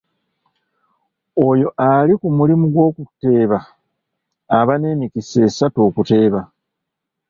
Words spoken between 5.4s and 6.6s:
esatu okuteeba.